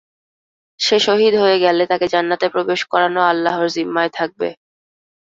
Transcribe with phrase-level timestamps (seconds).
[0.79, 4.49] সে শহীদ হয়ে গেলে তাকে জান্নাতে প্রবেশ করানো আল্লাহর যিম্মায় থাকবে।